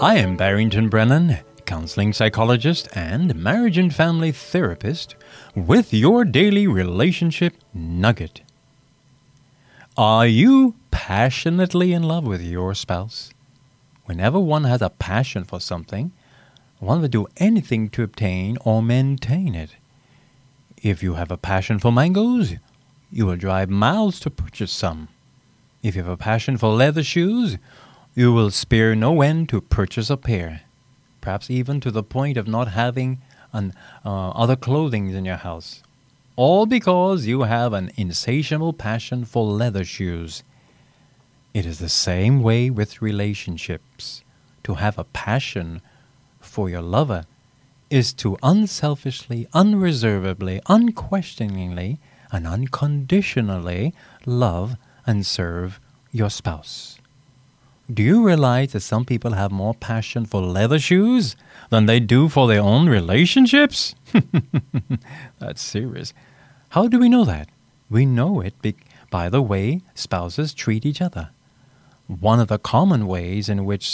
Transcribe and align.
I 0.00 0.16
am 0.16 0.34
Barrington 0.34 0.88
Brennen, 0.88 1.40
counseling 1.66 2.14
psychologist 2.14 2.88
and 2.94 3.34
marriage 3.34 3.76
and 3.76 3.94
family 3.94 4.32
therapist, 4.32 5.14
with 5.54 5.92
your 5.92 6.24
daily 6.24 6.66
relationship 6.66 7.52
nugget. 7.74 8.40
Are 9.98 10.26
you 10.26 10.74
passionately 10.90 11.92
in 11.92 12.02
love 12.02 12.24
with 12.24 12.40
your 12.40 12.74
spouse? 12.74 13.34
Whenever 14.06 14.40
one 14.40 14.64
has 14.64 14.80
a 14.80 14.88
passion 14.88 15.44
for 15.44 15.60
something, 15.60 16.12
one 16.78 17.02
will 17.02 17.08
do 17.08 17.26
anything 17.36 17.90
to 17.90 18.02
obtain 18.02 18.56
or 18.64 18.82
maintain 18.82 19.54
it. 19.54 19.76
If 20.82 21.02
you 21.02 21.14
have 21.14 21.30
a 21.30 21.36
passion 21.36 21.78
for 21.78 21.92
mangoes, 21.92 22.54
you 23.12 23.26
will 23.26 23.36
drive 23.36 23.68
miles 23.68 24.18
to 24.20 24.30
purchase 24.30 24.72
some. 24.72 25.08
If 25.82 25.94
you 25.94 26.02
have 26.02 26.10
a 26.10 26.16
passion 26.16 26.56
for 26.56 26.70
leather 26.70 27.02
shoes, 27.02 27.58
you 28.14 28.32
will 28.32 28.50
spare 28.50 28.94
no 28.94 29.22
end 29.22 29.48
to 29.48 29.60
purchase 29.60 30.10
a 30.10 30.16
pair, 30.16 30.62
perhaps 31.20 31.50
even 31.50 31.80
to 31.80 31.90
the 31.90 32.02
point 32.02 32.36
of 32.36 32.48
not 32.48 32.68
having 32.68 33.20
an, 33.52 33.72
uh, 34.04 34.30
other 34.30 34.56
clothing 34.56 35.10
in 35.10 35.24
your 35.24 35.36
house. 35.36 35.82
All 36.36 36.66
because 36.66 37.26
you 37.26 37.42
have 37.42 37.72
an 37.72 37.90
insatiable 37.96 38.72
passion 38.72 39.24
for 39.24 39.44
leather 39.44 39.84
shoes. 39.84 40.42
It 41.52 41.66
is 41.66 41.78
the 41.78 41.88
same 41.88 42.42
way 42.42 42.70
with 42.70 43.02
relationships. 43.02 44.22
To 44.64 44.74
have 44.74 44.98
a 44.98 45.04
passion 45.04 45.82
for 46.40 46.70
your 46.70 46.82
lover 46.82 47.24
is 47.90 48.12
to 48.14 48.38
unselfishly, 48.42 49.48
unreservedly, 49.52 50.60
unquestioningly, 50.68 51.98
and 52.30 52.46
unconditionally 52.46 53.92
love 54.24 54.76
and 55.06 55.26
serve 55.26 55.80
your 56.12 56.30
spouse. 56.30 56.99
Do 57.92 58.04
you 58.04 58.24
realize 58.24 58.72
that 58.72 58.80
some 58.80 59.04
people 59.04 59.32
have 59.32 59.50
more 59.50 59.74
passion 59.74 60.24
for 60.24 60.40
leather 60.40 60.78
shoes 60.78 61.34
than 61.70 61.86
they 61.86 61.98
do 61.98 62.28
for 62.28 62.46
their 62.46 62.60
own 62.60 62.88
relationships? 62.88 63.96
That's 65.40 65.60
serious. 65.60 66.14
How 66.68 66.86
do 66.86 67.00
we 67.00 67.08
know 67.08 67.24
that? 67.24 67.48
We 67.88 68.06
know 68.06 68.40
it 68.42 68.54
by 69.10 69.28
the 69.28 69.42
way 69.42 69.80
spouses 69.94 70.54
treat 70.54 70.86
each 70.86 71.02
other. 71.02 71.30
One 72.06 72.38
of 72.38 72.46
the 72.46 72.58
common 72.58 73.08
ways 73.08 73.48
in 73.48 73.64
which 73.64 73.88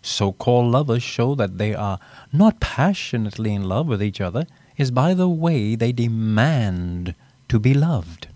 so 0.00 0.32
called 0.32 0.72
lovers 0.72 1.02
show 1.02 1.34
that 1.34 1.58
they 1.58 1.74
are 1.74 1.98
not 2.32 2.60
passionately 2.60 3.52
in 3.52 3.68
love 3.68 3.86
with 3.86 4.02
each 4.02 4.20
other 4.20 4.46
is 4.78 4.90
by 4.90 5.12
the 5.12 5.28
way 5.28 5.74
they 5.74 5.92
demand 5.92 7.14
to 7.48 7.58
be 7.58 7.74
loved. 7.74 8.28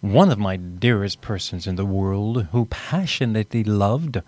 One 0.00 0.30
of 0.30 0.38
my 0.38 0.56
dearest 0.56 1.20
persons 1.20 1.66
in 1.66 1.74
the 1.74 1.84
world 1.84 2.46
who 2.52 2.66
passionately 2.66 3.64
loved 3.64 4.22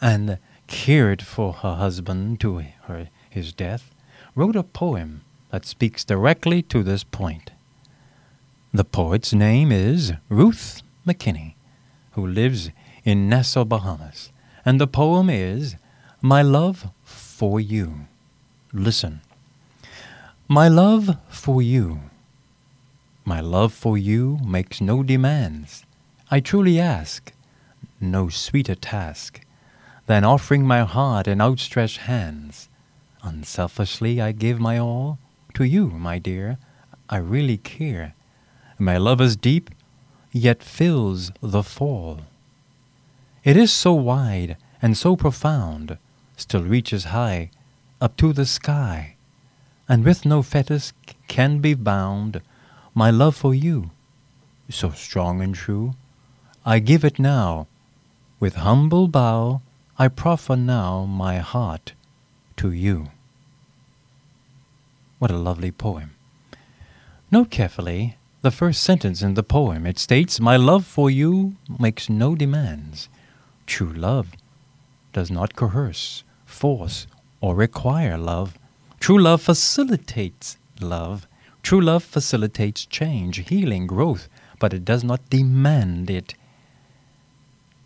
and 0.00 0.38
cared 0.66 1.22
for 1.22 1.52
her 1.52 1.76
husband 1.76 2.40
to 2.40 2.64
her, 2.82 3.08
his 3.30 3.52
death 3.52 3.94
wrote 4.34 4.56
a 4.56 4.64
poem 4.64 5.22
that 5.50 5.66
speaks 5.66 6.04
directly 6.04 6.62
to 6.62 6.82
this 6.82 7.04
point. 7.04 7.52
The 8.74 8.84
poet's 8.84 9.32
name 9.32 9.70
is 9.70 10.14
Ruth 10.28 10.82
McKinney, 11.06 11.54
who 12.12 12.26
lives 12.26 12.70
in 13.04 13.28
Nassau, 13.28 13.64
Bahamas, 13.64 14.32
and 14.64 14.80
the 14.80 14.88
poem 14.88 15.30
is 15.30 15.76
My 16.20 16.42
Love 16.42 16.88
for 17.04 17.60
You. 17.60 18.08
Listen. 18.72 19.20
My 20.48 20.66
love 20.66 21.16
for 21.28 21.62
you 21.62 22.00
my 23.26 23.40
love 23.40 23.72
for 23.72 23.98
you 23.98 24.38
makes 24.46 24.80
no 24.80 25.02
demands. 25.02 25.84
I 26.30 26.38
truly 26.38 26.78
ask 26.78 27.32
no 28.00 28.28
sweeter 28.28 28.76
task 28.76 29.40
than 30.06 30.22
offering 30.22 30.64
my 30.64 30.84
heart 30.84 31.26
and 31.26 31.42
outstretched 31.42 31.98
hands. 31.98 32.68
Unselfishly 33.24 34.20
I 34.20 34.30
give 34.30 34.60
my 34.60 34.78
all 34.78 35.18
to 35.54 35.64
you, 35.64 35.88
my 35.90 36.20
dear. 36.20 36.58
I 37.10 37.16
really 37.16 37.56
care. 37.56 38.14
My 38.78 38.96
love 38.96 39.20
is 39.20 39.34
deep, 39.34 39.70
yet 40.30 40.62
fills 40.62 41.32
the 41.40 41.64
fall. 41.64 42.20
It 43.42 43.56
is 43.56 43.72
so 43.72 43.92
wide 43.92 44.56
and 44.80 44.96
so 44.96 45.16
profound, 45.16 45.98
still 46.36 46.62
reaches 46.62 47.06
high 47.06 47.50
up 48.00 48.16
to 48.18 48.32
the 48.32 48.46
sky, 48.46 49.16
and 49.88 50.04
with 50.04 50.24
no 50.24 50.42
fetters 50.42 50.92
can 51.26 51.58
be 51.58 51.74
bound 51.74 52.40
my 52.96 53.10
love 53.10 53.36
for 53.36 53.54
you, 53.54 53.90
so 54.70 54.90
strong 54.90 55.42
and 55.42 55.54
true, 55.54 55.92
I 56.64 56.78
give 56.78 57.04
it 57.04 57.18
now. 57.18 57.66
With 58.40 58.54
humble 58.56 59.06
bow, 59.06 59.60
I 59.98 60.08
proffer 60.08 60.56
now 60.56 61.04
my 61.04 61.36
heart 61.36 61.92
to 62.56 62.72
you. 62.72 63.10
What 65.18 65.30
a 65.30 65.36
lovely 65.36 65.70
poem. 65.70 66.14
Note 67.30 67.50
carefully 67.50 68.16
the 68.40 68.50
first 68.50 68.82
sentence 68.82 69.20
in 69.20 69.34
the 69.34 69.42
poem. 69.42 69.84
It 69.84 69.98
states, 69.98 70.40
My 70.40 70.56
love 70.56 70.86
for 70.86 71.10
you 71.10 71.56
makes 71.78 72.08
no 72.08 72.34
demands. 72.34 73.10
True 73.66 73.92
love 73.92 74.28
does 75.12 75.30
not 75.30 75.54
coerce, 75.54 76.24
force, 76.46 77.06
or 77.42 77.54
require 77.54 78.16
love. 78.16 78.58
True 79.00 79.20
love 79.20 79.42
facilitates 79.42 80.56
love 80.80 81.26
True 81.66 81.80
love 81.80 82.04
facilitates 82.04 82.86
change, 82.86 83.48
healing, 83.48 83.88
growth, 83.88 84.28
but 84.60 84.72
it 84.72 84.84
does 84.84 85.02
not 85.02 85.28
demand 85.28 86.08
it. 86.08 86.36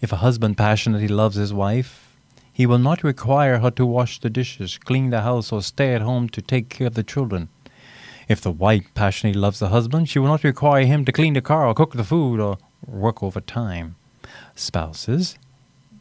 If 0.03 0.13
a 0.13 0.17
husband 0.17 0.59
passionately 0.59 1.09
loves 1.09 1.37
his 1.37 1.55
wife, 1.55 2.15
he 2.53 2.67
will 2.67 2.77
not 2.77 3.03
require 3.03 3.61
her 3.61 3.71
to 3.71 3.87
wash 3.87 4.21
the 4.21 4.29
dishes, 4.29 4.77
clean 4.77 5.09
the 5.09 5.23
house, 5.23 5.51
or 5.51 5.63
stay 5.63 5.95
at 5.95 6.03
home 6.03 6.29
to 6.29 6.43
take 6.43 6.69
care 6.69 6.89
of 6.89 6.95
the 6.95 7.03
children. 7.03 7.49
If 8.29 8.43
the 8.43 8.51
wife 8.51 8.85
passionately 8.93 9.41
loves 9.41 9.61
the 9.61 9.71
husband, 9.71 10.11
she 10.11 10.19
will 10.19 10.29
not 10.29 10.45
require 10.45 10.85
him 10.85 11.07
to 11.07 11.13
clean 11.13 11.33
the 11.33 11.41
car 11.41 11.67
or 11.67 11.73
cook 11.73 11.95
the 11.95 12.05
food 12.05 12.39
or 12.39 12.59
work 12.87 13.23
overtime. 13.23 13.97
Spouses 14.55 15.39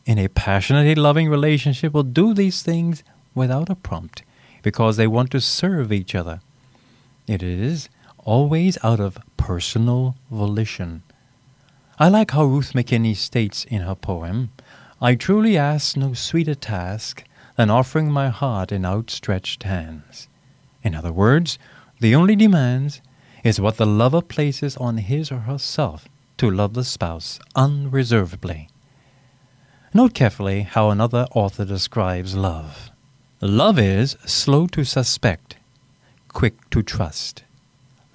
in 0.06 0.18
a 0.18 0.28
passionately 0.28 0.96
loving 0.96 1.30
relationship 1.30 1.94
will 1.94 2.04
do 2.04 2.34
these 2.34 2.62
things 2.62 3.06
without 3.34 3.70
a 3.70 3.76
prompt 3.76 4.24
because 4.64 4.98
they 4.98 5.08
want 5.08 5.32
to 5.32 5.40
serve 5.40 5.94
each 5.94 6.14
other. 6.14 6.42
It 7.30 7.44
is 7.44 7.90
always 8.18 8.80
out 8.84 9.00
of 9.00 9.20
personal 9.38 10.16
volition. 10.32 11.04
I 12.00 12.10
like 12.10 12.32
how 12.32 12.44
Ruth 12.44 12.74
McKinney 12.74 13.16
states 13.16 13.66
in 13.66 13.84
her 13.84 13.94
poem 13.94 14.50
I 15.00 15.14
truly 15.14 15.56
ask 15.56 15.96
no 15.96 16.16
sweeter 16.16 16.56
task 16.56 17.24
than 17.56 17.70
offering 17.70 18.10
my 18.10 18.30
heart 18.30 18.72
in 18.72 18.84
outstretched 18.84 19.62
hands. 19.62 20.28
In 20.82 20.96
other 20.96 21.12
words, 21.12 21.60
the 22.00 22.16
only 22.16 22.36
demands 22.36 23.00
is 23.44 23.62
what 23.62 23.78
the 23.78 23.86
lover 23.86 24.24
places 24.24 24.76
on 24.78 24.98
his 24.98 25.32
or 25.32 25.42
herself 25.42 26.08
to 26.38 26.50
love 26.50 26.74
the 26.74 26.84
spouse 26.84 27.40
unreservedly. 27.56 28.70
Note 29.94 30.16
carefully 30.16 30.64
how 30.64 30.90
another 30.90 31.28
author 31.36 31.64
describes 31.64 32.34
love. 32.34 32.90
Love 33.40 33.78
is 33.78 34.18
slow 34.26 34.66
to 34.66 34.84
suspect, 34.84 35.59
quick 36.34 36.70
to 36.70 36.82
trust, 36.84 37.44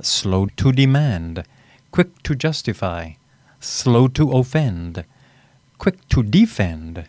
slow 0.01 0.47
to 0.57 0.73
demand, 0.73 1.45
quick 1.91 2.23
to 2.23 2.35
justify, 2.35 3.13
slow 3.61 4.09
to 4.09 4.31
offend, 4.33 5.05
quick 5.79 6.09
to 6.09 6.23
defend, 6.23 7.09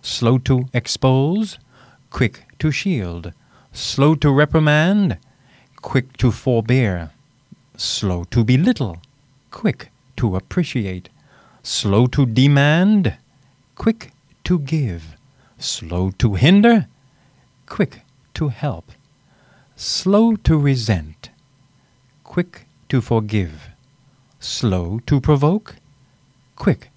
slow 0.00 0.38
to 0.38 0.68
expose, 0.72 1.58
quick 2.10 2.44
to 2.58 2.70
shield, 2.70 3.32
slow 3.72 4.14
to 4.14 4.30
reprimand, 4.32 5.18
quick 5.80 6.16
to 6.16 6.30
forbear, 6.30 7.10
slow 7.76 8.24
to 8.24 8.42
belittle, 8.42 8.98
quick 9.50 9.90
to 10.16 10.34
appreciate, 10.36 11.08
slow 11.62 12.06
to 12.06 12.26
demand, 12.26 13.16
quick 13.74 14.12
to 14.44 14.58
give, 14.58 15.16
slow 15.58 16.10
to 16.12 16.34
hinder, 16.34 16.86
quick 17.66 18.02
to 18.34 18.48
help 18.48 18.92
slow 19.82 20.36
to 20.36 20.56
resent, 20.56 21.30
quick 22.22 22.68
to 22.88 23.00
forgive, 23.00 23.70
slow 24.38 25.00
to 25.06 25.20
provoke, 25.20 25.74
quick 26.54 26.90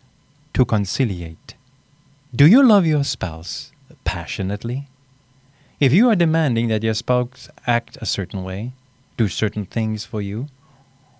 to 0.53 0.63
conciliate. 0.63 1.55
Do 2.35 2.45
you 2.45 2.61
love 2.61 2.85
your 2.85 3.03
spouse 3.03 3.71
passionately? 4.03 4.87
If 5.79 5.93
you 5.93 6.09
are 6.11 6.15
demanding 6.15 6.67
that 6.67 6.83
your 6.83 6.93
spouse 6.93 7.49
act 7.65 7.97
a 8.01 8.05
certain 8.05 8.43
way, 8.43 8.73
do 9.17 9.29
certain 9.29 9.65
things 9.65 10.05
for 10.05 10.21
you, 10.21 10.45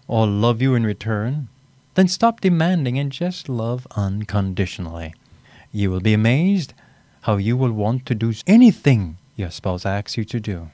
or 0.08 0.28
love 0.28 0.62
you 0.62 0.76
in 0.76 0.86
return, 0.86 1.48
then 1.96 2.08
stop 2.08 2.42
demanding 2.42 3.00
and 3.00 3.12
just 3.12 3.50
love 3.50 3.88
unconditionally. 3.96 5.16
You 5.72 5.90
will 5.90 6.00
be 6.00 6.14
amazed 6.14 6.76
how 7.22 7.38
you 7.38 7.58
will 7.58 7.72
want 7.72 8.06
to 8.06 8.14
do 8.14 8.34
anything 8.46 9.18
your 9.36 9.50
spouse 9.50 9.84
asks 9.84 10.16
you 10.16 10.26
to 10.26 10.40
do 10.40 10.70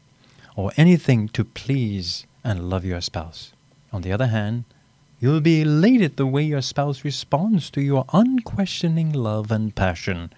or 0.62 0.72
anything 0.78 1.28
to 1.30 1.44
please 1.44 2.28
and 2.44 2.70
love 2.70 2.86
your 2.86 3.02
spouse. 3.02 3.52
On 3.92 4.04
the 4.04 4.12
other 4.12 4.28
hand, 4.28 4.64
you'll 5.20 5.42
be 5.42 5.62
elated 5.62 6.18
the 6.18 6.28
way 6.28 6.44
your 6.44 6.62
spouse 6.62 7.04
responds 7.04 7.72
to 7.72 7.82
your 7.82 8.06
unquestioning 8.14 9.12
love 9.12 9.52
and 9.52 9.76
passion. 9.76 10.32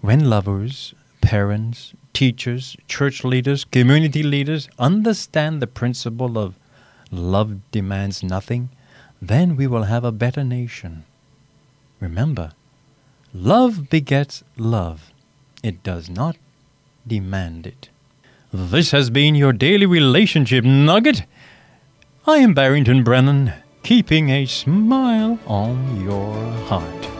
When 0.00 0.30
lovers, 0.30 0.94
parents, 1.20 1.92
teachers, 2.12 2.76
church 2.86 3.24
leaders, 3.24 3.64
community 3.64 4.22
leaders 4.22 4.68
understand 4.78 5.60
the 5.60 5.66
principle 5.66 6.38
of 6.38 6.54
love 7.10 7.58
demands 7.72 8.22
nothing, 8.22 8.68
then 9.20 9.56
we 9.56 9.66
will 9.66 9.84
have 9.84 10.04
a 10.04 10.12
better 10.12 10.44
nation. 10.44 11.04
Remember, 11.98 12.52
love 13.34 13.90
begets 13.90 14.44
love. 14.56 15.10
It 15.64 15.82
does 15.82 16.08
not 16.08 16.36
demand 17.04 17.66
it. 17.66 17.88
This 18.58 18.90
has 18.92 19.10
been 19.10 19.34
your 19.34 19.52
daily 19.52 19.84
relationship 19.84 20.64
nugget. 20.64 21.24
I 22.26 22.38
am 22.38 22.54
Barrington 22.54 23.04
Brennen, 23.04 23.52
keeping 23.82 24.30
a 24.30 24.46
smile 24.46 25.38
on 25.46 26.02
your 26.02 26.34
heart. 26.64 27.15